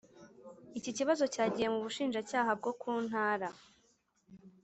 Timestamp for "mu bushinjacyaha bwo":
1.73-2.71